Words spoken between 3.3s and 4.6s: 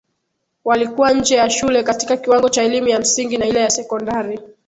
na ile ya sekondari